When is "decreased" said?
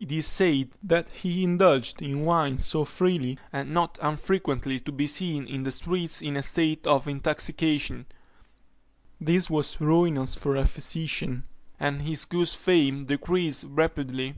13.04-13.64